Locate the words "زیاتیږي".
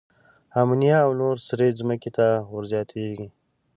2.71-3.27